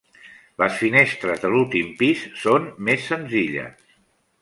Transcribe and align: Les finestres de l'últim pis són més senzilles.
Les 0.61 0.77
finestres 0.83 1.45
de 1.45 1.53
l'últim 1.55 1.93
pis 2.01 2.25
són 2.47 2.69
més 2.89 3.09
senzilles. 3.15 3.97